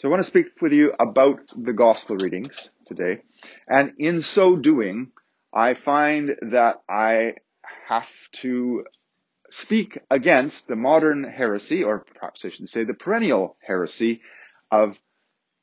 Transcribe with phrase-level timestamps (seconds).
[0.00, 3.20] So I want to speak with you about the gospel readings today.
[3.68, 5.12] And in so doing,
[5.52, 7.34] I find that I
[7.86, 8.86] have to
[9.50, 14.22] speak against the modern heresy, or perhaps I should say the perennial heresy
[14.70, 14.98] of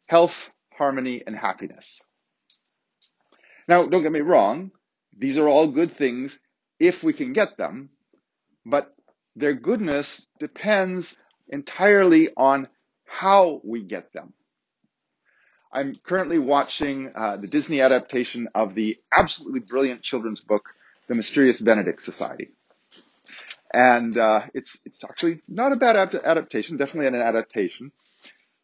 [0.06, 2.04] health, harmony, and happiness.
[3.68, 4.70] Now, don't get me wrong.
[5.18, 6.38] These are all good things
[6.80, 7.90] if we can get them,
[8.64, 8.94] but
[9.36, 11.16] their goodness depends
[11.50, 12.68] entirely on
[13.08, 14.34] how we get them.
[15.72, 20.70] I'm currently watching uh, the Disney adaptation of the absolutely brilliant children's book,
[21.08, 22.52] The Mysterious Benedict Society.
[23.74, 27.92] And uh, it's it's actually not a bad adaptation, definitely an adaptation.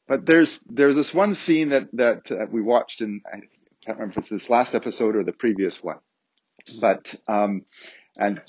[0.07, 3.41] But there's there's this one scene that that uh, we watched in I
[3.85, 5.99] can't remember if it's this last episode or the previous one,
[6.79, 7.65] but um,
[8.15, 8.41] and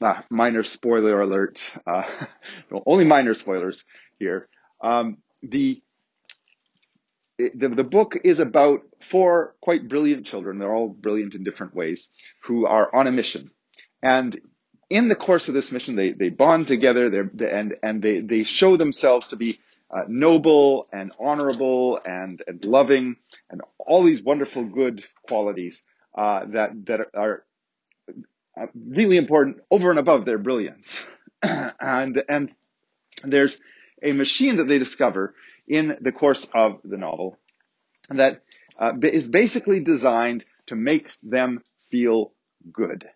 [0.00, 2.02] uh, minor spoiler alert, uh,
[2.86, 3.84] only minor spoilers
[4.18, 4.46] here.
[4.82, 5.82] Um, the,
[7.38, 10.58] the the book is about four quite brilliant children.
[10.58, 12.10] They're all brilliant in different ways,
[12.44, 13.50] who are on a mission,
[14.02, 14.38] and
[14.90, 17.10] in the course of this mission, they they bond together.
[17.10, 19.58] They're, and and they they show themselves to be
[19.90, 23.16] uh, noble and honorable and and loving
[23.50, 25.82] and all these wonderful good qualities
[26.16, 27.44] uh, that that are
[28.74, 30.98] really important over and above their brilliance.
[31.42, 32.50] and, and
[33.22, 33.58] there's
[34.02, 35.34] a machine that they discover
[35.66, 37.36] in the course of the novel
[38.10, 38.42] that
[38.78, 42.32] uh, is basically designed to make them feel
[42.72, 43.08] good.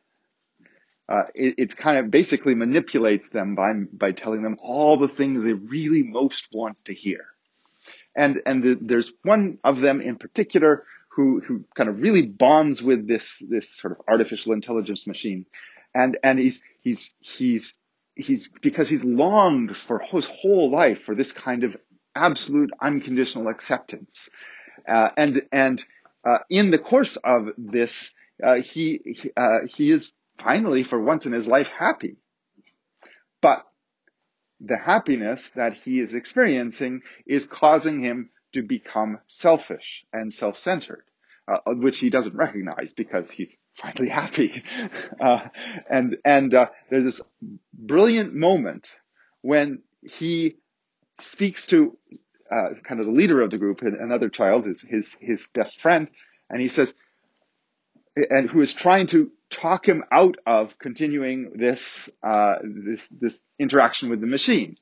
[1.08, 5.42] Uh, it, it, kind of basically manipulates them by by telling them all the things
[5.42, 7.26] they really most want to hear.
[8.14, 12.82] And and the, there's one of them in particular who who kind of really bonds
[12.82, 15.44] with this this sort of artificial intelligence machine,
[15.94, 17.74] and and he's he's he's
[18.14, 21.76] he's because he's longed for his whole life for this kind of
[22.14, 24.28] absolute unconditional acceptance,
[24.88, 25.84] uh, and and
[26.24, 28.10] uh, in the course of this,
[28.42, 29.00] uh, he
[29.36, 32.16] uh, he is finally for once in his life happy,
[33.40, 33.66] but
[34.60, 41.02] the happiness that he is experiencing is causing him to become selfish and self-centered,
[41.48, 44.62] uh, which he doesn't recognize because he's finally happy.
[45.20, 45.48] Uh,
[45.88, 47.20] and and uh, there's this
[47.72, 48.88] brilliant moment
[49.40, 50.56] when he
[51.20, 51.96] speaks to
[52.50, 56.10] uh, kind of the leader of the group, another child, his his his best friend,
[56.50, 56.92] and he says,
[58.16, 64.10] and who is trying to talk him out of continuing this uh, this this interaction
[64.10, 64.76] with the machine.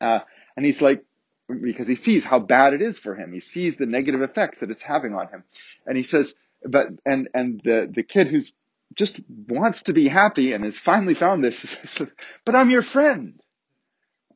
[0.00, 0.20] Uh,
[0.56, 1.04] and he's like,
[1.52, 3.32] because he sees how bad it is for him.
[3.32, 5.44] He sees the negative effects that it's having on him.
[5.86, 8.52] And he says, but, and, and the, the kid who's
[8.94, 12.08] just wants to be happy and has finally found this, says,
[12.44, 13.40] but I'm your friend.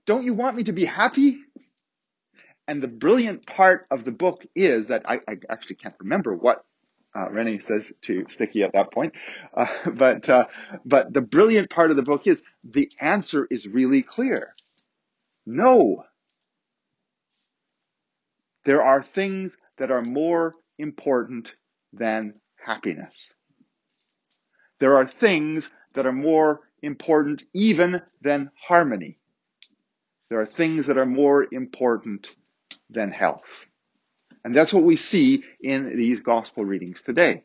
[0.07, 1.39] Don't you want me to be happy?
[2.69, 6.65] And the brilliant part of the book is that I, I actually can't remember what
[7.15, 9.15] uh, Reynie says to Sticky at that point.
[9.55, 10.47] Uh, but, uh,
[10.85, 14.55] but the brilliant part of the book is the answer is really clear.
[15.45, 16.05] No.
[18.67, 21.53] There are things that are more important
[21.93, 23.33] than happiness.
[24.81, 29.19] There are things that are more important even than harmony.
[30.31, 32.35] There are things that are more important
[32.91, 33.47] than health.
[34.45, 37.45] And that's what we see in these gospel readings today.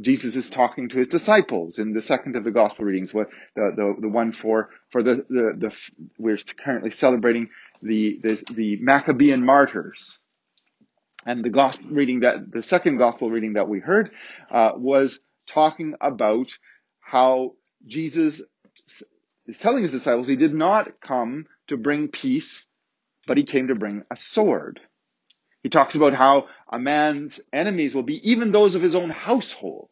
[0.00, 3.26] Jesus is talking to his disciples in the second of the gospel readings, the,
[3.56, 5.76] the, the one for, for the, the, the,
[6.18, 7.50] we're currently celebrating
[7.82, 10.18] the, the, the Maccabean martyrs.
[11.26, 14.10] And the gospel reading that, the second gospel reading that we heard,
[14.50, 16.52] uh, was talking about
[17.00, 17.54] how
[17.86, 18.40] Jesus
[19.46, 22.66] is telling his disciples he did not come to bring peace,
[23.26, 24.80] but he came to bring a sword.
[25.62, 29.90] He talks about how a man's enemies will be even those of his own household.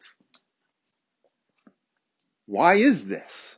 [2.47, 3.55] Why is this?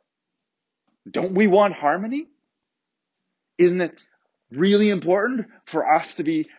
[1.09, 2.28] Don't we want harmony?
[3.57, 4.01] Isn't it
[4.51, 6.50] really important for us to be,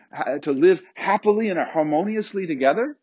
[0.41, 2.97] to live happily and harmoniously together?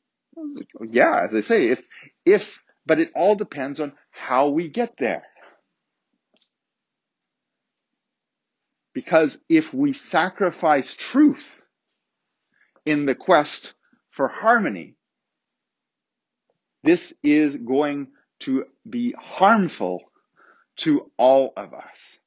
[0.83, 1.81] Yeah, as I say, if,
[2.27, 5.23] if, but it all depends on how we get there.
[8.93, 11.62] Because if we sacrifice truth
[12.85, 13.75] in the quest
[14.11, 14.95] for harmony,
[16.85, 18.09] this is going
[18.41, 20.03] to be harmful
[20.77, 22.19] to all of us.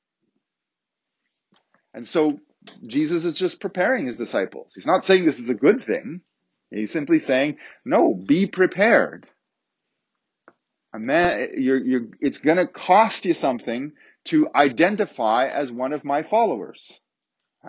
[1.94, 2.40] And so
[2.86, 4.72] Jesus is just preparing his disciples.
[4.74, 6.22] He's not saying this is a good thing.
[6.72, 9.28] He's simply saying, no, be prepared.
[10.94, 13.92] Man, you're, you're, it's going to cost you something
[14.26, 17.00] to identify as one of my followers.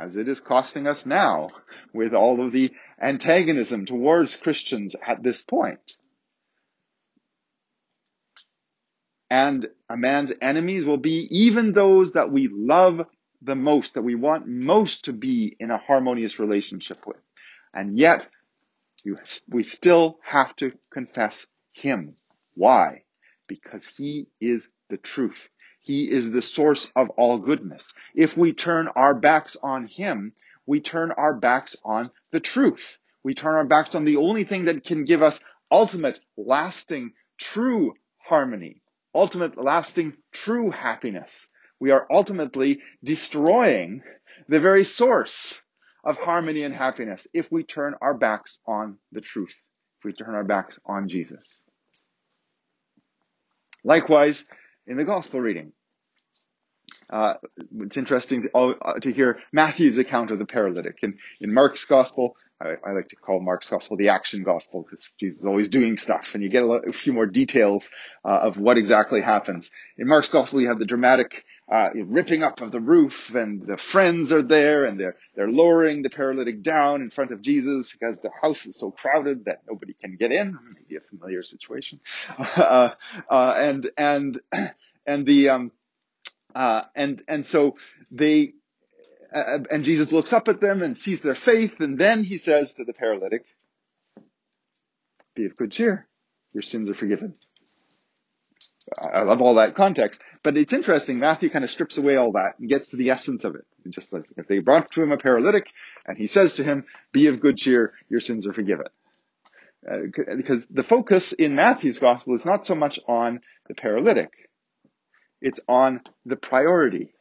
[0.01, 1.49] As it is costing us now
[1.93, 5.99] with all of the antagonism towards Christians at this point.
[9.31, 13.01] And a man's enemies will be even those that we love
[13.43, 17.21] the most, that we want most to be in a harmonious relationship with.
[17.75, 18.27] And yet,
[19.05, 19.19] you,
[19.49, 22.15] we still have to confess him.
[22.55, 23.03] Why?
[23.47, 25.49] Because he is the truth.
[25.87, 27.95] He is the source of all goodness.
[28.13, 30.33] If we turn our backs on Him,
[30.67, 32.99] we turn our backs on the truth.
[33.23, 35.39] We turn our backs on the only thing that can give us
[35.71, 38.83] ultimate, lasting, true harmony,
[39.15, 41.47] ultimate, lasting, true happiness.
[41.79, 44.03] We are ultimately destroying
[44.49, 45.63] the very source
[46.03, 49.55] of harmony and happiness if we turn our backs on the truth,
[50.01, 51.47] if we turn our backs on Jesus.
[53.85, 54.45] Likewise,
[54.87, 55.73] in the gospel reading.
[57.09, 57.35] Uh,
[57.81, 60.99] it's interesting to, uh, to, hear Matthew's account of the paralytic.
[61.03, 65.05] In, in Mark's gospel, I, I, like to call Mark's gospel the action gospel because
[65.21, 67.91] Jesus is always doing stuff and you get a, lot, a few more details
[68.25, 69.71] uh, of what exactly happens.
[69.97, 73.77] In Mark's gospel, you have the dramatic uh, ripping up of the roof and the
[73.77, 78.21] friends are there and they're, they're lowering the paralytic down in front of Jesus because
[78.21, 80.57] the house is so crowded that nobody can get in.
[80.75, 82.01] Maybe a familiar situation.
[82.57, 82.91] Uh,
[83.29, 84.41] uh, and, and,
[85.07, 85.73] and the, um,
[86.55, 87.77] uh, and, and so
[88.11, 88.55] they,
[89.35, 92.75] uh, and Jesus looks up at them and sees their faith and then he says
[92.75, 93.45] to the paralytic,
[95.35, 96.07] be of good cheer.
[96.53, 97.35] Your sins are forgiven.
[98.97, 101.19] I love all that context, but it's interesting.
[101.19, 103.65] Matthew kind of strips away all that and gets to the essence of it.
[103.89, 105.67] Just like if they brought to him a paralytic
[106.07, 108.87] and he says to him, be of good cheer, your sins are forgiven.
[109.89, 109.99] Uh,
[110.37, 114.31] because the focus in Matthew's gospel is not so much on the paralytic.
[115.41, 117.13] It's on the priority.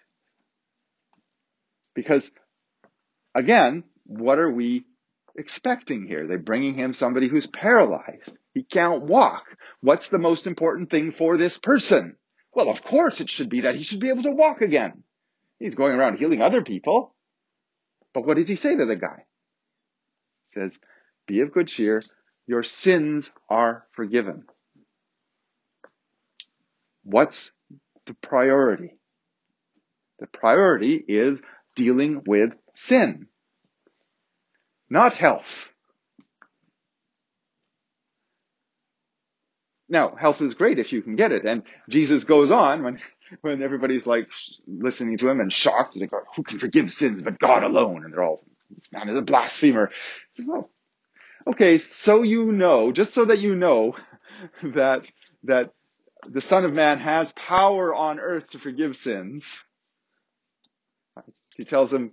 [1.93, 2.31] Because
[3.33, 4.85] again, what are we
[5.35, 6.25] expecting here?
[6.27, 8.37] They're bringing him somebody who's paralyzed.
[8.55, 9.43] He can't walk.
[9.81, 12.15] What's the most important thing for this person?
[12.53, 15.03] Well, of course it should be that he should be able to walk again.
[15.59, 17.13] He's going around healing other people.
[18.13, 19.25] But what does he say to the guy?
[20.47, 20.79] He says,
[21.27, 22.01] be of good cheer.
[22.47, 24.45] Your sins are forgiven.
[27.03, 27.51] What's
[28.05, 28.97] the priority?
[30.19, 31.41] The priority is
[31.75, 33.27] dealing with sin,
[34.89, 35.67] not health.
[39.87, 41.45] Now, health is great if you can get it.
[41.45, 42.99] And Jesus goes on when,
[43.41, 44.29] when everybody's like
[44.67, 45.97] listening to him and shocked.
[45.99, 48.03] They go, oh, who can forgive sins but God alone?
[48.03, 49.91] And they're all, this man is a blasphemer.
[50.43, 50.69] Well,
[51.47, 53.95] okay, so you know, just so that you know
[54.63, 55.07] that,
[55.43, 55.71] that
[56.27, 59.63] the Son of Man has power on earth to forgive sins.
[61.55, 62.11] He tells him,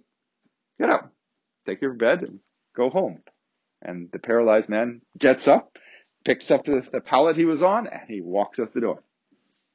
[0.78, 1.12] get up,
[1.66, 2.40] take your bed and
[2.76, 3.22] go home.
[3.80, 5.76] And the paralyzed man gets up
[6.24, 9.02] picks up the, the pallet he was on, and he walks out the door.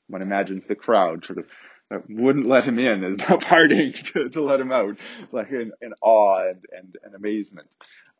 [0.07, 1.45] One imagines the crowd sort of
[1.89, 4.97] uh, wouldn't let him in, There's no parting to, to let him out,
[5.31, 7.67] like in, in awe and, and, and amazement.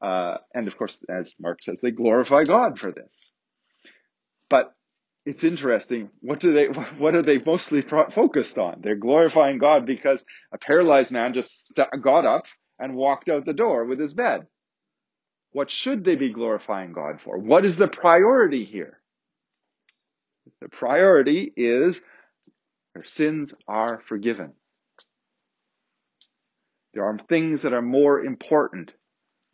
[0.01, 3.13] Uh, and of course, as Mark says, they glorify God for this.
[4.49, 4.73] But
[5.25, 6.09] it's interesting.
[6.21, 6.65] What do they,
[6.97, 8.79] what are they mostly focused on?
[8.81, 12.45] They're glorifying God because a paralyzed man just got up
[12.79, 14.47] and walked out the door with his bed.
[15.57, 17.35] What should they be glorifying God for?
[17.39, 18.99] What is the priority here?
[20.61, 21.99] The priority is
[22.93, 24.53] their sins are forgiven.
[26.93, 28.91] There are things that are more important,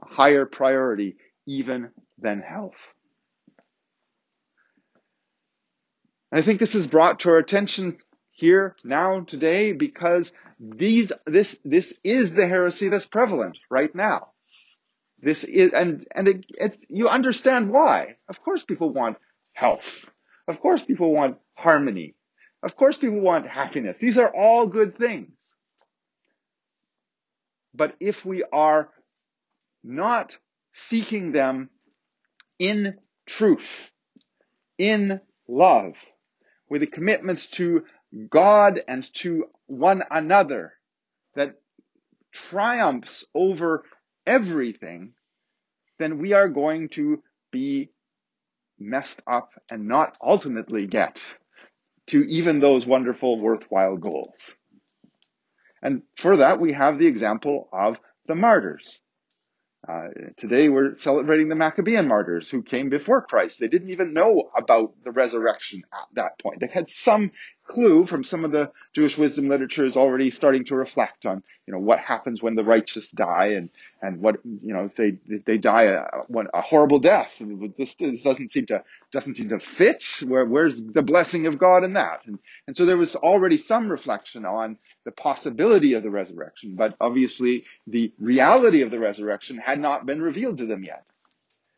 [0.02, 1.16] a higher priority
[1.48, 2.76] even than health.
[6.34, 7.98] And I think this is brought to our attention
[8.32, 14.33] here now today because these this this is the heresy that's prevalent right now.
[15.24, 18.18] This is, and, and it, it, you understand why.
[18.28, 19.18] Of course people want
[19.54, 20.10] health.
[20.50, 22.16] Of course people want harmony.
[22.62, 23.96] Of course people want happiness.
[23.98, 25.32] These are all good things.
[27.74, 28.90] But if we are
[29.82, 30.38] not
[30.74, 31.70] seeking them
[32.60, 33.92] in truth,
[34.78, 35.94] in love,
[36.70, 37.86] with a commitment to
[38.30, 40.74] God and to one another
[41.36, 41.56] that
[42.32, 43.84] triumphs over
[44.26, 45.14] everything,
[46.00, 47.92] then we are going to be
[48.80, 51.20] messed up and not ultimately get
[52.08, 54.56] to even those wonderful, worthwhile goals.
[55.82, 59.02] And for that, we have the example of the martyrs.
[59.88, 63.60] Uh, today we're celebrating the Maccabean martyrs who came before Christ.
[63.60, 66.62] They didn't even know about the resurrection at that point.
[66.62, 67.32] They had some
[67.66, 71.74] clue from some of the Jewish wisdom literature is already starting to reflect on, you
[71.74, 73.70] know, what happens when the righteous die and,
[74.02, 76.06] and what, you know, if they, if they die a,
[76.54, 77.42] a horrible death.
[77.78, 80.04] This, this doesn't seem to, doesn't seem to fit.
[80.26, 82.22] Where, where's the blessing of God in that?
[82.26, 86.96] And, and so there was already some reflection on the possibility of the resurrection, but
[87.00, 91.06] obviously the reality of the resurrection had not been revealed to them yet.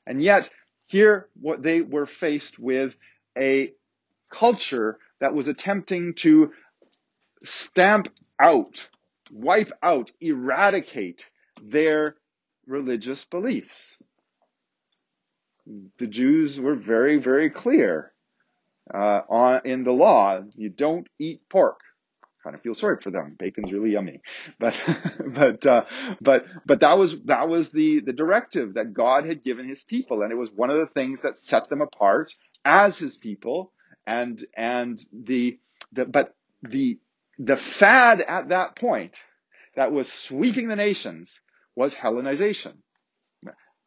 [0.08, 0.50] And yet,
[0.88, 2.96] here, what they were faced with
[3.38, 3.74] a
[4.30, 6.52] culture that was attempting to
[7.44, 8.08] stamp
[8.40, 8.88] out,
[9.32, 11.26] wipe out, eradicate
[11.62, 12.16] their
[12.68, 13.96] religious beliefs.
[15.98, 18.14] The Jews were very, very clear
[18.94, 20.42] uh, on, in the law.
[20.56, 21.80] You don't eat pork
[22.46, 23.36] kind of feel sorry for them.
[23.38, 24.22] Bacon's really yummy,
[24.60, 24.80] but
[25.34, 25.86] but uh,
[26.22, 30.22] but but that was that was the the directive that God had given His people,
[30.22, 33.74] and it was one of the things that set them apart as His people.
[34.08, 35.60] And and the
[35.94, 37.00] the but the
[37.40, 39.16] the fad at that point
[39.76, 41.42] that was sweeping the nations
[41.76, 42.76] was Hellenization.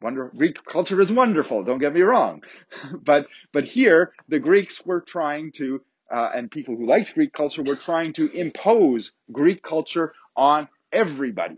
[0.01, 2.43] Wonder, Greek culture is wonderful, don't get me wrong.
[3.03, 7.63] but, but here, the Greeks were trying to uh, and people who liked Greek culture
[7.63, 11.57] were trying to impose Greek culture on everybody.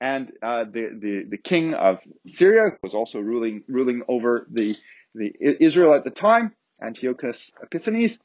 [0.00, 4.76] And uh, the, the the king of Syria was also ruling ruling over the
[5.14, 6.54] the Israel at the time.
[6.82, 8.18] Antiochus Epiphanes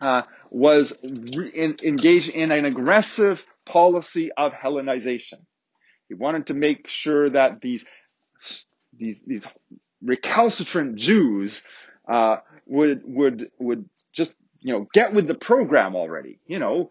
[0.00, 5.40] uh, was re- in, engaged in an aggressive policy of Hellenization.
[6.08, 7.84] He wanted to make sure that these
[8.92, 9.46] these these
[10.02, 11.62] recalcitrant Jews
[12.08, 16.90] uh, would would would just you know, get with the program already, you know,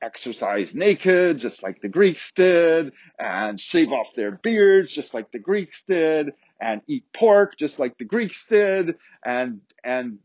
[0.00, 5.38] exercise naked, just like the Greeks did, and shave off their beards, just like the
[5.38, 10.18] Greeks did, and eat pork, just like the Greeks did, and, and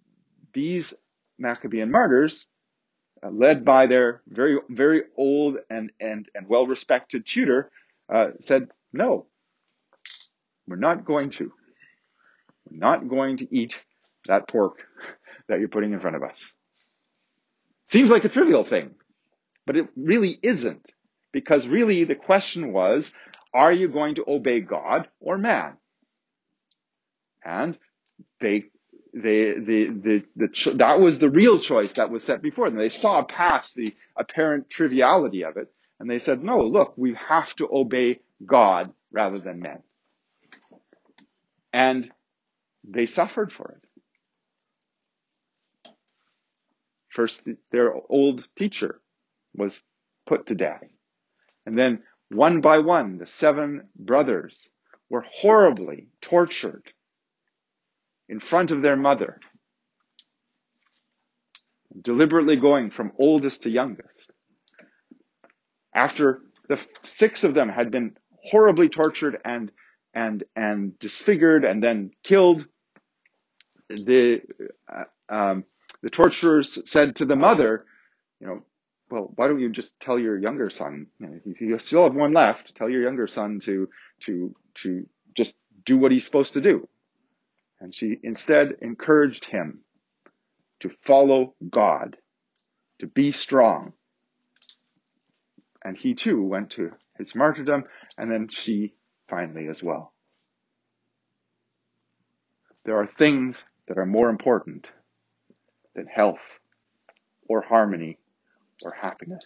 [0.53, 0.93] these
[1.39, 2.45] Maccabean martyrs,
[3.23, 7.71] uh, led by their very, very old and, and, and well-respected tutor,
[8.13, 9.25] uh, said, no,
[10.67, 11.51] we're not going to.
[12.69, 13.81] We're not going to eat
[14.27, 14.83] that pork
[15.47, 16.51] that you're putting in front of us.
[17.89, 18.91] Seems like a trivial thing,
[19.65, 20.85] but it really isn't.
[21.33, 23.11] Because really the question was,
[23.53, 25.77] are you going to obey God or man?
[27.43, 27.77] And
[28.39, 28.65] they,
[29.13, 32.79] they, the, the, the, that was the real choice that was set before them.
[32.79, 37.55] They saw past the apparent triviality of it, and they said, no, look, we have
[37.55, 39.81] to obey God rather than men.
[41.73, 42.11] And
[42.83, 43.87] they suffered for it.
[47.09, 49.01] First, their old teacher
[49.55, 49.81] was
[50.27, 50.83] put to death.
[51.65, 54.55] And then one by one, the seven brothers
[55.09, 56.83] were horribly tortured
[58.29, 59.39] in front of their mother,
[62.01, 64.31] deliberately going from oldest to youngest.
[65.93, 68.17] After the six of them had been
[68.51, 69.71] horribly tortured and
[70.13, 72.65] and and disfigured and then killed,
[73.89, 74.41] the
[74.91, 75.63] uh, um,
[76.01, 77.85] the torturers said to the mother,
[78.39, 78.63] you know,
[79.09, 81.07] well, why don't you just tell your younger son?
[81.19, 82.75] You, know, you still have one left.
[82.75, 83.89] Tell your younger son to
[84.21, 85.55] to to just
[85.85, 86.87] do what he's supposed to do.
[87.79, 89.81] And she instead encouraged him
[90.79, 92.17] to follow God,
[92.99, 93.93] to be strong.
[95.83, 97.85] And he too went to his martyrdom,
[98.17, 98.93] and then she
[99.29, 100.13] finally as well.
[102.83, 104.87] There are things that are more important
[105.95, 106.59] than health
[107.47, 108.17] or harmony
[108.83, 109.45] or happiness.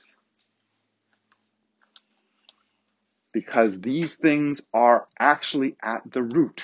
[3.33, 6.63] Because these things are actually at the root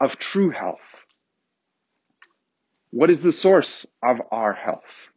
[0.00, 0.78] of true health.
[2.90, 5.08] What is the source of our health?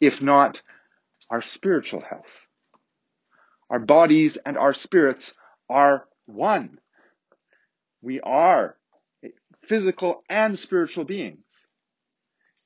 [0.00, 0.60] If not
[1.30, 2.26] our spiritual health.
[3.70, 5.32] Our bodies and our spirits
[5.68, 6.78] are one.
[8.02, 8.76] We are
[9.66, 11.44] physical and spiritual beings.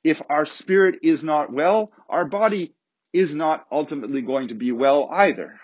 [0.03, 2.73] If our spirit is not well, our body
[3.13, 5.59] is not ultimately going to be well either.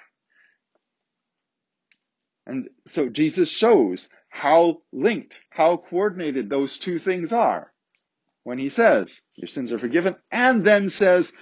[2.48, 7.74] And so Jesus shows how linked, how coordinated those two things are
[8.44, 11.34] when he says, your sins are forgiven, and then says,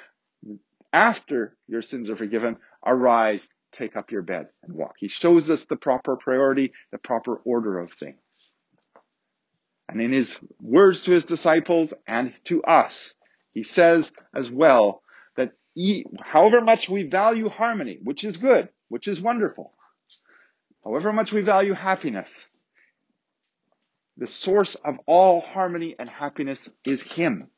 [0.91, 4.95] after your sins are forgiven, arise, take up your bed and walk.
[4.97, 8.17] He shows us the proper priority, the proper order of things.
[9.87, 13.13] And in his words to his disciples and to us,
[13.53, 15.03] he says as well
[15.37, 15.51] that
[16.23, 19.73] however much we value harmony, which is good, which is wonderful,
[20.85, 22.45] however much we value happiness,
[24.17, 27.49] the source of all harmony and happiness is him.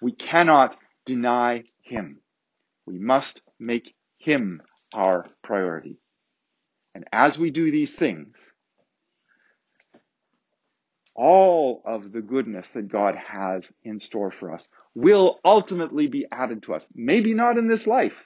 [0.00, 0.76] We cannot
[1.06, 2.20] deny Him.
[2.86, 4.60] We must make Him
[4.92, 5.96] our priority.
[6.94, 8.36] And as we do these things,
[11.14, 16.64] all of the goodness that God has in store for us will ultimately be added
[16.64, 16.86] to us.
[16.94, 18.22] Maybe not in this life.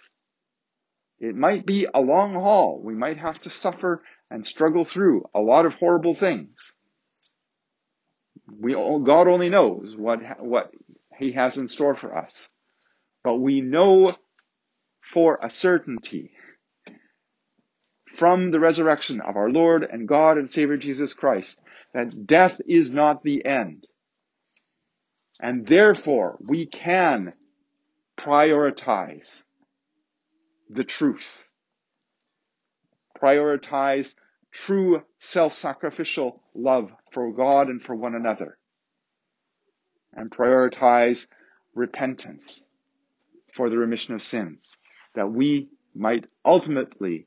[1.21, 2.81] It might be a long haul.
[2.83, 6.73] We might have to suffer and struggle through a lot of horrible things.
[8.59, 10.73] We God only knows what what
[11.19, 12.49] He has in store for us,
[13.23, 14.17] but we know
[15.12, 16.33] for a certainty
[18.17, 21.59] from the resurrection of our Lord and God and Savior Jesus Christ
[21.93, 23.87] that death is not the end.
[25.41, 27.35] And therefore we can
[28.17, 29.43] prioritize
[30.73, 31.45] the truth.
[33.21, 34.15] Prioritize
[34.53, 38.57] true self-sacrificial love for God and for one another.
[40.12, 41.27] And prioritize
[41.75, 42.61] repentance
[43.53, 44.77] for the remission of sins.
[45.15, 47.27] That we might ultimately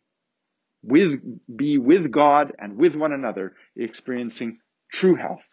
[0.82, 1.20] with,
[1.54, 4.60] be with God and with one another, experiencing
[4.92, 5.44] true health,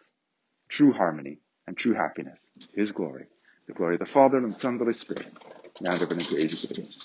[0.69, 2.39] true harmony, and true happiness.
[2.73, 3.25] His glory.
[3.67, 5.27] The glory of the Father and the Son and the Holy Spirit.
[5.81, 6.97] Now and ever into ages of age.